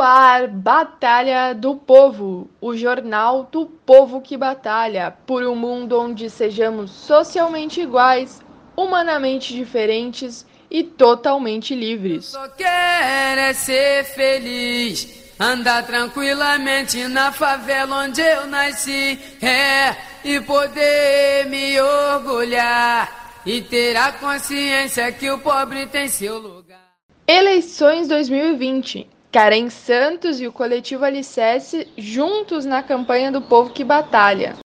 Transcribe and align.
No 0.00 0.06
ar, 0.06 0.48
Batalha 0.48 1.54
do 1.54 1.76
Povo, 1.76 2.48
o 2.58 2.74
jornal 2.74 3.46
do 3.52 3.66
povo 3.66 4.22
que 4.22 4.34
batalha 4.34 5.14
por 5.26 5.42
um 5.44 5.54
mundo 5.54 6.00
onde 6.00 6.30
sejamos 6.30 6.90
socialmente 6.90 7.82
iguais, 7.82 8.40
humanamente 8.74 9.52
diferentes 9.52 10.46
e 10.70 10.82
totalmente 10.82 11.74
livres. 11.74 12.24
Só 12.28 12.48
quero 12.48 13.40
é 13.42 13.52
ser 13.52 14.04
feliz, 14.04 15.34
andar 15.38 15.86
tranquilamente 15.86 17.06
na 17.06 17.30
favela 17.30 18.04
onde 18.04 18.22
eu 18.22 18.46
nasci, 18.46 19.18
é, 19.42 19.94
e 20.24 20.40
poder 20.40 21.44
me 21.50 21.78
orgulhar 21.78 23.42
e 23.44 23.60
ter 23.60 23.94
a 23.98 24.12
consciência 24.12 25.12
que 25.12 25.30
o 25.30 25.40
pobre 25.40 25.86
tem 25.88 26.08
seu 26.08 26.38
lugar. 26.38 26.88
Eleições 27.26 28.08
2020. 28.08 29.19
Karen 29.32 29.70
Santos 29.70 30.40
e 30.40 30.48
o 30.48 30.52
coletivo 30.52 31.04
Alicerce 31.04 31.86
juntos 31.96 32.64
na 32.64 32.82
campanha 32.82 33.30
do 33.30 33.40
povo 33.40 33.70
que 33.70 33.84
batalha. 33.84 34.56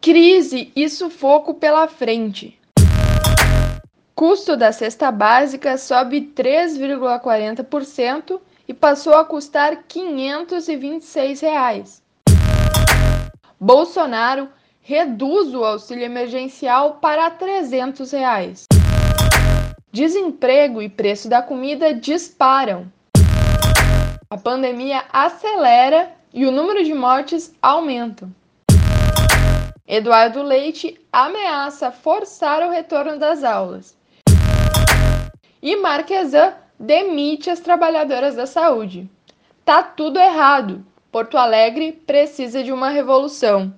Crise 0.00 0.72
e 0.74 0.88
sufoco 0.88 1.54
pela 1.54 1.86
frente. 1.86 2.58
Custo 4.12 4.56
da 4.56 4.72
cesta 4.72 5.12
básica 5.12 5.78
sobe 5.78 6.32
3,40% 6.34 8.40
e 8.66 8.74
passou 8.74 9.14
a 9.14 9.24
custar 9.24 9.84
526 9.86 11.40
reais. 11.40 12.02
Bolsonaro 13.60 14.48
reduz 14.82 15.54
o 15.54 15.62
auxílio 15.62 16.04
emergencial 16.04 16.94
para 16.94 17.30
300 17.30 18.10
reais. 18.10 18.66
Desemprego 19.92 20.82
e 20.82 20.88
preço 20.88 21.28
da 21.28 21.40
comida 21.40 21.94
disparam. 21.94 22.90
A 24.30 24.36
pandemia 24.36 25.04
acelera 25.10 26.12
e 26.34 26.44
o 26.44 26.50
número 26.50 26.84
de 26.84 26.92
mortes 26.92 27.56
aumenta. 27.62 28.28
Eduardo 29.86 30.42
Leite 30.42 31.00
ameaça 31.10 31.90
forçar 31.90 32.62
o 32.62 32.70
retorno 32.70 33.18
das 33.18 33.42
aulas. 33.42 33.96
E 35.62 35.74
Marquesan 35.76 36.52
demite 36.78 37.48
as 37.48 37.60
trabalhadoras 37.60 38.36
da 38.36 38.44
saúde. 38.44 39.08
Tá 39.64 39.82
tudo 39.82 40.18
errado. 40.18 40.84
Porto 41.10 41.38
Alegre 41.38 41.92
precisa 41.92 42.62
de 42.62 42.70
uma 42.70 42.90
revolução. 42.90 43.72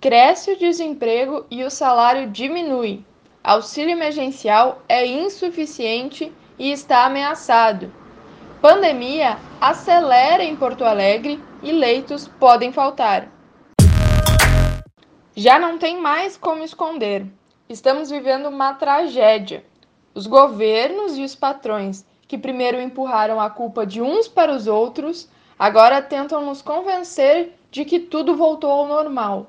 Cresce 0.00 0.52
o 0.52 0.58
desemprego 0.58 1.44
e 1.50 1.62
o 1.62 1.70
salário 1.70 2.30
diminui. 2.30 3.04
Auxílio 3.44 3.90
emergencial 3.90 4.80
é 4.88 5.04
insuficiente 5.04 6.32
e 6.58 6.72
está 6.72 7.04
ameaçado. 7.04 7.92
Pandemia 8.62 9.36
acelera 9.60 10.42
em 10.42 10.56
Porto 10.56 10.86
Alegre 10.86 11.38
e 11.62 11.70
leitos 11.70 12.26
podem 12.26 12.72
faltar. 12.72 13.28
Já 15.36 15.58
não 15.58 15.76
tem 15.76 16.00
mais 16.00 16.34
como 16.34 16.64
esconder. 16.64 17.26
Estamos 17.68 18.08
vivendo 18.08 18.48
uma 18.48 18.72
tragédia. 18.72 19.66
Os 20.14 20.26
governos 20.26 21.18
e 21.18 21.22
os 21.22 21.34
patrões, 21.34 22.06
que 22.26 22.38
primeiro 22.38 22.80
empurraram 22.80 23.38
a 23.38 23.50
culpa 23.50 23.84
de 23.84 24.00
uns 24.00 24.26
para 24.26 24.50
os 24.50 24.66
outros, 24.66 25.28
agora 25.58 26.00
tentam 26.00 26.42
nos 26.46 26.62
convencer 26.62 27.52
de 27.70 27.84
que 27.84 28.00
tudo 28.00 28.34
voltou 28.34 28.70
ao 28.70 28.88
normal 28.88 29.46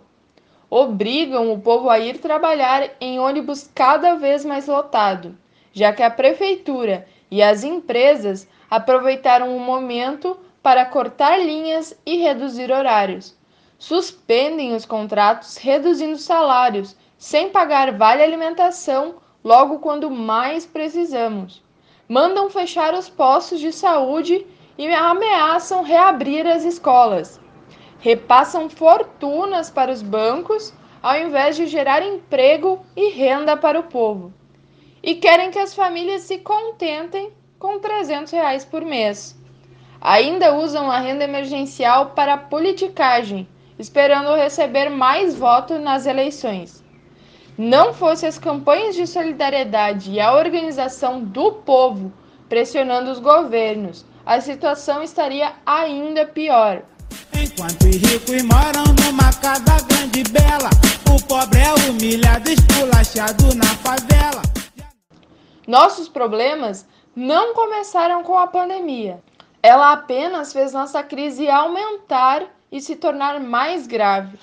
obrigam 0.71 1.51
o 1.51 1.59
povo 1.59 1.89
a 1.89 1.99
ir 1.99 2.19
trabalhar 2.19 2.91
em 3.01 3.19
ônibus 3.19 3.69
cada 3.75 4.15
vez 4.15 4.45
mais 4.45 4.67
lotado, 4.67 5.37
já 5.73 5.91
que 5.91 6.01
a 6.01 6.09
prefeitura 6.09 7.05
e 7.29 7.43
as 7.43 7.65
empresas 7.65 8.47
aproveitaram 8.69 9.55
o 9.55 9.59
momento 9.59 10.39
para 10.63 10.85
cortar 10.85 11.37
linhas 11.37 11.93
e 12.05 12.15
reduzir 12.19 12.71
horários. 12.71 13.37
Suspendem 13.77 14.73
os 14.73 14.85
contratos, 14.85 15.57
reduzindo 15.57 16.17
salários, 16.17 16.95
sem 17.17 17.49
pagar 17.49 17.91
vale 17.97 18.23
alimentação 18.23 19.15
logo 19.43 19.79
quando 19.79 20.09
mais 20.09 20.65
precisamos. 20.65 21.61
Mandam 22.07 22.49
fechar 22.49 22.93
os 22.93 23.09
postos 23.09 23.59
de 23.59 23.73
saúde 23.73 24.45
e 24.77 24.87
ameaçam 24.87 25.83
reabrir 25.83 26.47
as 26.47 26.63
escolas 26.63 27.40
repassam 28.01 28.69
fortunas 28.69 29.69
para 29.69 29.91
os 29.91 30.01
bancos 30.01 30.73
ao 31.01 31.17
invés 31.17 31.55
de 31.55 31.65
gerar 31.67 32.03
emprego 32.03 32.85
e 32.95 33.09
renda 33.11 33.55
para 33.55 33.79
o 33.79 33.83
povo. 33.83 34.33
E 35.01 35.15
querem 35.15 35.49
que 35.49 35.57
as 35.57 35.73
famílias 35.73 36.23
se 36.23 36.39
contentem 36.39 37.31
com 37.57 37.79
300 37.79 38.31
reais 38.33 38.65
por 38.65 38.83
mês. 38.83 39.39
Ainda 40.01 40.53
usam 40.55 40.91
a 40.91 40.99
renda 40.99 41.23
emergencial 41.23 42.07
para 42.07 42.37
politicagem, 42.37 43.47
esperando 43.79 44.35
receber 44.35 44.89
mais 44.89 45.35
votos 45.35 45.79
nas 45.79 46.05
eleições. 46.05 46.83
Não 47.57 47.93
fosse 47.93 48.25
as 48.25 48.37
campanhas 48.37 48.95
de 48.95 49.07
solidariedade 49.07 50.11
e 50.11 50.19
a 50.19 50.33
organização 50.33 51.23
do 51.23 51.51
povo 51.51 52.11
pressionando 52.51 53.09
os 53.09 53.19
governos, 53.19 54.05
a 54.25 54.41
situação 54.41 55.01
estaria 55.01 55.53
ainda 55.65 56.25
pior. 56.25 56.83
Enquanto 57.61 57.83
os 57.83 57.95
ricos 57.95 58.41
moram 58.41 58.83
numa 59.05 59.31
casa 59.33 59.85
grande 59.85 60.21
e 60.21 60.23
bela, 60.23 60.71
o 61.15 61.23
pobre 61.27 61.59
é 61.59 61.91
humilhado, 61.91 62.49
esculachado 62.49 63.53
na 63.53 63.67
favela. 63.75 64.41
Nossos 65.67 66.09
problemas 66.09 66.87
não 67.15 67.53
começaram 67.53 68.23
com 68.23 68.35
a 68.35 68.47
pandemia. 68.47 69.21
Ela 69.61 69.91
apenas 69.91 70.51
fez 70.51 70.73
nossa 70.73 71.03
crise 71.03 71.51
aumentar 71.51 72.47
e 72.71 72.81
se 72.81 72.95
tornar 72.95 73.39
mais 73.39 73.85
grave. 73.85 74.39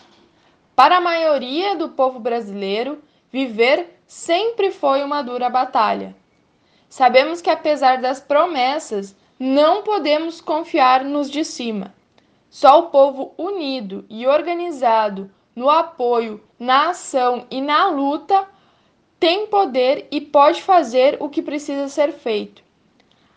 Para 0.76 0.98
a 0.98 1.00
maioria 1.00 1.74
do 1.74 1.88
povo 1.88 2.20
brasileiro, 2.20 3.02
viver 3.32 4.00
sempre 4.06 4.70
foi 4.70 5.02
uma 5.02 5.22
dura 5.22 5.50
batalha. 5.50 6.14
Sabemos 6.88 7.42
que, 7.42 7.50
apesar 7.50 8.00
das 8.00 8.20
promessas, 8.20 9.16
não 9.40 9.82
podemos 9.82 10.40
confiar 10.40 11.02
nos 11.02 11.28
de 11.28 11.44
cima. 11.44 11.97
Só 12.50 12.78
o 12.78 12.90
povo 12.90 13.34
unido 13.36 14.04
e 14.08 14.26
organizado 14.26 15.30
no 15.54 15.68
apoio, 15.68 16.42
na 16.58 16.90
ação 16.90 17.46
e 17.50 17.60
na 17.60 17.88
luta 17.88 18.48
tem 19.20 19.48
poder 19.48 20.06
e 20.10 20.20
pode 20.20 20.62
fazer 20.62 21.16
o 21.20 21.28
que 21.28 21.42
precisa 21.42 21.88
ser 21.88 22.12
feito. 22.12 22.62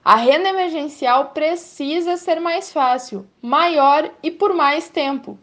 A 0.04 0.16
renda 0.16 0.50
emergencial 0.50 1.30
precisa 1.30 2.18
ser 2.18 2.40
mais 2.40 2.72
fácil, 2.72 3.28
maior 3.42 4.10
e 4.24 4.32
por 4.32 4.54
mais 4.54 4.90
tempo. 4.90 5.38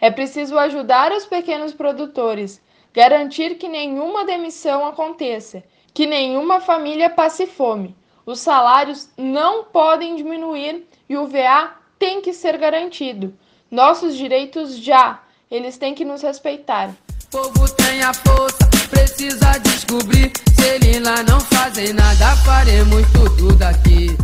É 0.00 0.10
preciso 0.10 0.58
ajudar 0.58 1.10
os 1.12 1.24
pequenos 1.24 1.72
produtores, 1.72 2.62
garantir 2.92 3.56
que 3.56 3.68
nenhuma 3.68 4.24
demissão 4.24 4.86
aconteça, 4.86 5.64
que 5.92 6.06
nenhuma 6.06 6.60
família 6.60 7.08
passe 7.08 7.46
fome. 7.46 7.96
Os 8.26 8.40
salários 8.40 9.10
não 9.16 9.64
podem 9.64 10.14
diminuir 10.14 10.86
e 11.08 11.16
o 11.16 11.26
VA 11.26 11.83
tem 11.98 12.20
que 12.20 12.32
ser 12.32 12.56
garantido. 12.58 13.34
Nossos 13.70 14.16
direitos 14.16 14.76
já, 14.76 15.22
eles 15.50 15.76
têm 15.78 15.94
que 15.94 16.04
nos 16.04 16.22
respeitar. 16.22 16.94
O 17.24 17.26
povo 17.30 17.74
tem 17.74 18.02
a 18.02 18.12
força, 18.14 18.58
precisa 18.90 19.58
descobrir. 19.58 20.32
Se 20.54 20.68
eles 20.68 21.02
lá 21.02 21.22
não 21.22 21.40
fazem 21.40 21.92
nada, 21.92 22.36
faremos 22.44 23.02
tudo 23.12 23.54
daqui. 23.56 24.16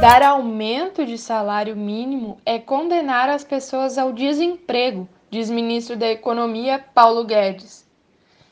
Dar 0.00 0.22
aumento 0.22 1.06
de 1.06 1.16
salário 1.16 1.76
mínimo 1.76 2.40
é 2.44 2.58
condenar 2.58 3.28
as 3.28 3.44
pessoas 3.44 3.98
ao 3.98 4.12
desemprego, 4.12 5.08
diz 5.30 5.48
ministro 5.48 5.96
da 5.96 6.08
Economia 6.08 6.84
Paulo 6.92 7.24
Guedes. 7.24 7.86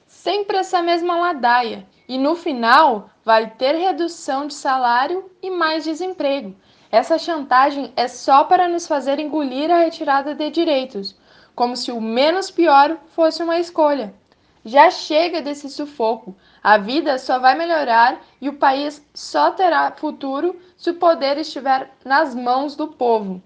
Sempre 0.06 0.59
essa 0.59 0.81
mesma 0.81 1.17
ladaia, 1.17 1.87
e 2.09 2.19
no 2.19 2.37
final 2.37 3.11
vai 3.25 3.50
ter 3.50 3.75
redução 3.75 4.47
de 4.47 4.55
salário 4.55 5.31
e 5.43 5.50
mais 5.50 5.85
desemprego. 5.85 6.55
Essa 6.92 7.19
chantagem 7.19 7.92
é 7.94 8.08
só 8.08 8.42
para 8.42 8.66
nos 8.66 8.88
fazer 8.88 9.20
engolir 9.20 9.70
a 9.70 9.78
retirada 9.78 10.34
de 10.34 10.50
direitos, 10.50 11.16
como 11.54 11.76
se 11.76 11.92
o 11.92 12.00
menos 12.00 12.50
pior 12.50 12.98
fosse 13.14 13.44
uma 13.44 13.60
escolha. 13.60 14.12
Já 14.64 14.90
chega 14.90 15.40
desse 15.40 15.70
sufoco. 15.70 16.37
A 16.60 16.78
vida 16.78 17.16
só 17.16 17.38
vai 17.38 17.56
melhorar 17.56 18.20
e 18.40 18.48
o 18.48 18.54
país 18.54 19.00
só 19.14 19.52
terá 19.52 19.92
futuro 19.92 20.60
se 20.76 20.90
o 20.90 20.94
poder 20.94 21.38
estiver 21.38 21.90
nas 22.04 22.34
mãos 22.34 22.75
do 22.75 22.88
povo. 22.88 23.40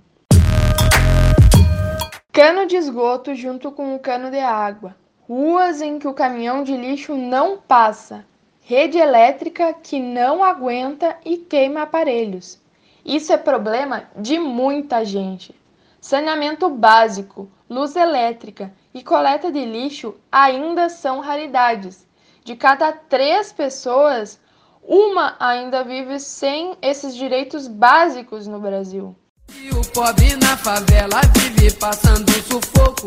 Cano 2.33 2.67
de 2.67 2.77
esgoto 2.77 3.35
junto 3.35 3.71
com 3.71 3.95
o 3.95 3.99
cano 3.99 4.31
de 4.31 4.41
água. 4.41 4.97
Ruas 5.29 5.83
em 5.83 5.99
que 5.99 6.09
o 6.09 6.15
caminhão 6.15 6.65
de 6.65 6.77
lixo 6.77 7.15
não 7.15 7.59
passa. 7.59 8.25
Rede 8.63 8.97
elétrica 8.97 9.75
que 9.75 10.01
não 10.01 10.43
aguenta 10.43 11.17
e 11.25 11.37
queima 11.37 11.83
aparelhos. 11.83 12.64
Isso 13.05 13.33
é 13.33 13.37
problema 13.37 14.05
de 14.17 14.39
muita 14.39 15.05
gente. 15.05 15.55
saneamento 16.01 16.71
básico, 16.71 17.51
luz 17.69 17.97
elétrica 17.97 18.73
e 18.95 19.03
coleta 19.03 19.53
de 19.53 19.65
lixo 19.65 20.15
ainda 20.33 20.89
são 20.89 21.21
raridades. 21.21 22.07
De 22.43 22.57
cada 22.57 22.93
três 22.93 23.53
pessoas, 23.53 24.41
uma 24.83 25.37
ainda 25.39 25.85
vive 25.85 26.19
sem 26.19 26.77
esses 26.81 27.15
direitos 27.15 27.67
básicos 27.67 28.47
no 28.47 28.59
Brasil. 28.59 29.15
E 29.55 29.71
o 29.71 29.83
pobre 29.93 30.37
na 30.37 30.57
favela 30.57 31.21
vive 31.37 31.75
passando 31.75 32.31
sufoco. 32.43 33.07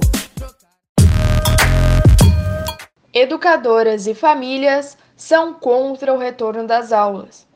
Educadoras 3.14 4.06
e 4.06 4.14
famílias 4.14 4.96
são 5.16 5.56
contra 5.56 6.14
o 6.14 6.20
retorno 6.20 6.68
das 6.68 6.92
aulas. 6.92 7.47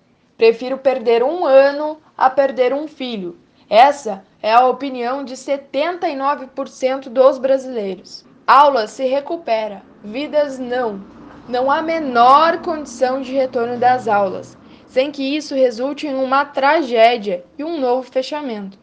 Prefiro 0.42 0.80
perder 0.80 1.22
um 1.22 1.46
ano 1.46 2.02
a 2.18 2.28
perder 2.28 2.74
um 2.74 2.88
filho. 2.88 3.38
Essa 3.70 4.26
é 4.42 4.52
a 4.52 4.66
opinião 4.66 5.24
de 5.24 5.36
79% 5.36 7.10
dos 7.10 7.38
brasileiros. 7.38 8.26
Aula 8.48 8.88
se 8.88 9.06
recupera, 9.06 9.84
vidas 10.04 10.58
não. 10.58 11.00
Não 11.48 11.70
há 11.70 11.84
menor 11.84 12.60
condição 12.64 13.22
de 13.22 13.32
retorno 13.32 13.78
das 13.78 14.08
aulas, 14.08 14.58
sem 14.88 15.12
que 15.12 15.22
isso 15.22 15.54
resulte 15.54 16.08
em 16.08 16.16
uma 16.16 16.44
tragédia 16.44 17.46
e 17.56 17.64
um 17.64 17.80
novo 17.80 18.12
fechamento. 18.12 18.80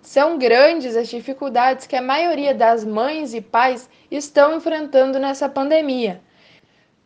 São 0.00 0.38
grandes 0.38 0.94
as 0.94 1.08
dificuldades 1.08 1.88
que 1.88 1.96
a 1.96 2.02
maioria 2.02 2.54
das 2.54 2.84
mães 2.84 3.34
e 3.34 3.40
pais 3.40 3.90
estão 4.08 4.54
enfrentando 4.54 5.18
nessa 5.18 5.48
pandemia, 5.48 6.20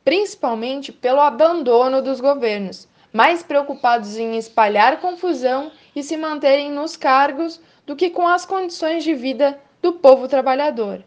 principalmente 0.05 0.93
pelo 0.93 1.23
abandono 1.23 2.03
dos 2.03 2.21
governos, 2.21 2.87
mais 3.15 3.45
preocupados 3.45 4.17
em 4.17 4.37
espalhar 4.37 5.01
confusão 5.01 5.71
e 5.95 6.03
se 6.03 6.17
manterem 6.17 6.73
nos 6.73 6.97
cargos 6.97 7.61
do 7.87 7.95
que 7.95 8.11
com 8.11 8.27
as 8.27 8.45
condições 8.45 9.05
de 9.05 9.15
vida 9.15 9.57
do 9.81 9.93
povo 9.93 10.27
trabalhador. 10.27 11.05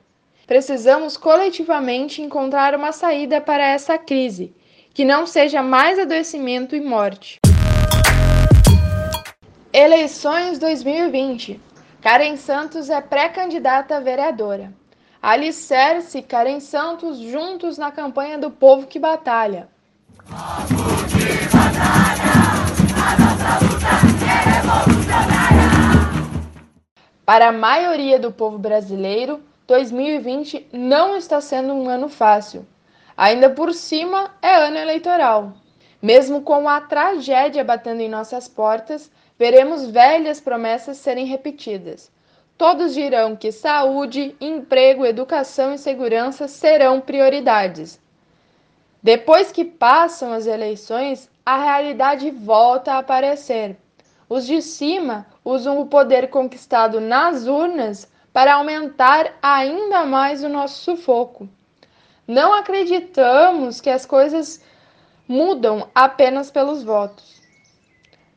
Precisamos 0.48 1.18
coletivamente 1.18 2.22
encontrar 2.22 2.74
uma 2.74 2.94
saída 2.94 3.42
para 3.42 3.68
essa 3.68 3.98
crise, 3.98 4.56
que 4.94 5.04
não 5.04 5.28
seja 5.28 5.62
mais 5.62 6.00
adoecimento 6.00 6.78
e 6.78 6.80
morte. 6.80 7.40
Eleições 9.74 10.58
2020. 10.60 11.60
Karen 12.02 12.38
Santos 12.38 12.90
é 12.90 13.02
pré-candidata 13.02 14.00
vereadora. 14.00 14.74
Alicerce 15.22 16.22
Karen 16.22 16.62
Santos 16.62 17.18
juntos 17.18 17.78
na 17.78 17.92
campanha 17.92 18.38
do 18.38 18.50
Povo 18.50 18.88
que 18.88 18.98
Batalha. 18.98 19.68
Para 27.28 27.50
a 27.50 27.52
maioria 27.52 28.18
do 28.18 28.32
povo 28.32 28.58
brasileiro, 28.58 29.44
2020 29.68 30.70
não 30.72 31.18
está 31.18 31.42
sendo 31.42 31.74
um 31.74 31.90
ano 31.90 32.08
fácil. 32.08 32.66
Ainda 33.18 33.50
por 33.50 33.74
cima, 33.74 34.32
é 34.42 34.56
ano 34.56 34.78
eleitoral. 34.78 35.52
Mesmo 36.02 36.42
com 36.42 36.70
a 36.70 36.80
tragédia 36.80 37.66
batendo 37.66 38.00
em 38.00 38.08
nossas 38.08 38.48
portas, 38.48 39.12
veremos 39.38 39.88
velhas 39.88 40.40
promessas 40.40 40.98
serem 40.98 41.26
repetidas. 41.26 42.10
Todos 42.58 42.94
dirão 42.94 43.36
que 43.36 43.52
saúde, 43.52 44.34
emprego, 44.40 45.06
educação 45.06 45.74
e 45.74 45.78
segurança 45.78 46.48
serão 46.48 47.02
prioridades. 47.02 48.00
Depois 49.02 49.52
que 49.52 49.64
passam 49.64 50.34
as 50.34 50.48
eleições, 50.48 51.30
a 51.46 51.58
realidade 51.58 52.30
volta 52.32 52.94
a 52.94 52.98
aparecer. 52.98 53.78
Os 54.30 54.46
de 54.46 54.62
cima 54.62 55.26
usam 55.46 55.80
o 55.80 55.86
poder 55.86 56.30
conquistado 56.30 57.00
nas 57.00 57.48
urnas 57.48 58.12
para 58.34 58.56
aumentar 58.56 59.34
ainda 59.42 60.06
mais 60.06 60.44
o 60.44 60.50
nosso 60.50 60.84
sufoco. 60.84 61.48
Não 62.28 62.54
acreditamos 62.54 63.80
que 63.80 63.90
as 63.90 64.06
coisas 64.06 64.62
mudam 65.28 65.90
apenas 65.96 66.52
pelos 66.52 66.84
votos. 66.84 67.42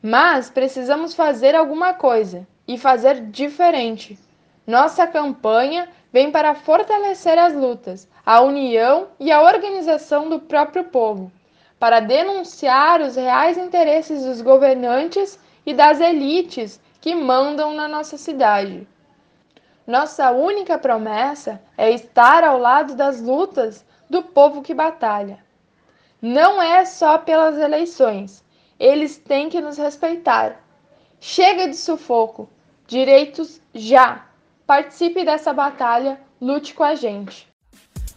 Mas 0.01 0.49
precisamos 0.49 1.13
fazer 1.13 1.55
alguma 1.55 1.93
coisa 1.93 2.47
e 2.67 2.77
fazer 2.77 3.25
diferente. 3.25 4.17
Nossa 4.65 5.05
campanha 5.05 5.89
vem 6.11 6.31
para 6.31 6.53
fortalecer 6.53 7.37
as 7.37 7.53
lutas, 7.53 8.07
a 8.25 8.41
união 8.41 9.07
e 9.19 9.31
a 9.31 9.41
organização 9.41 10.29
do 10.29 10.39
próprio 10.39 10.83
povo, 10.85 11.31
para 11.79 11.99
denunciar 11.99 13.01
os 13.01 13.15
reais 13.15 13.57
interesses 13.57 14.25
dos 14.25 14.41
governantes 14.41 15.39
e 15.65 15.73
das 15.73 15.99
elites 15.99 16.81
que 16.99 17.15
mandam 17.15 17.73
na 17.73 17.87
nossa 17.87 18.17
cidade. 18.17 18.87
Nossa 19.87 20.31
única 20.31 20.77
promessa 20.77 21.61
é 21.77 21.91
estar 21.91 22.43
ao 22.43 22.59
lado 22.59 22.95
das 22.95 23.21
lutas 23.21 23.85
do 24.09 24.21
povo 24.21 24.61
que 24.61 24.73
batalha. 24.73 25.39
Não 26.21 26.61
é 26.61 26.85
só 26.85 27.17
pelas 27.17 27.57
eleições, 27.57 28.43
eles 28.79 29.17
têm 29.17 29.49
que 29.49 29.59
nos 29.59 29.77
respeitar. 29.77 30.61
Chega 31.19 31.67
de 31.67 31.75
sufoco, 31.75 32.49
direitos 32.85 33.61
já. 33.73 34.25
Participe 34.71 35.25
dessa 35.25 35.51
batalha, 35.51 36.17
lute 36.39 36.73
com 36.73 36.81
a 36.81 36.95
gente. 36.95 37.45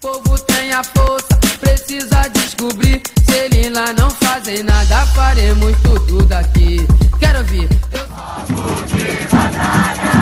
O 0.05 0.07
povo 0.07 0.39
tem 0.45 0.73
a 0.73 0.85
força, 0.85 1.37
precisa 1.59 2.29
descobrir. 2.29 3.03
Se 3.25 3.35
ele 3.37 3.71
lá 3.71 3.93
não 3.93 4.09
fazem 4.09 4.63
nada, 4.63 5.05
faremos 5.07 5.77
tudo 5.83 6.25
daqui. 6.27 6.77
Quero 7.19 7.39
ouvir. 7.39 7.69
Eu... 7.91 8.07
Povo 8.55 8.85
de 8.87 9.25
batalha, 9.35 10.13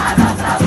a 0.00 0.14
nossa 0.16 0.63